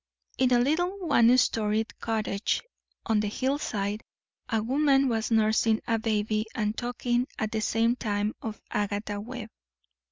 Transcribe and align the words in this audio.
In 0.39 0.51
a 0.51 0.57
little 0.57 0.97
one 1.07 1.37
storied 1.37 1.99
cottage 1.99 2.63
on 3.05 3.19
the 3.19 3.27
hillside 3.27 4.03
a 4.49 4.63
woman 4.63 5.07
was 5.09 5.29
nursing 5.29 5.79
a 5.87 5.99
baby 5.99 6.47
and 6.55 6.75
talking 6.75 7.27
at 7.37 7.51
the 7.51 7.61
same 7.61 7.95
time 7.97 8.33
of 8.41 8.59
Agatha 8.71 9.21
Webb. 9.21 9.49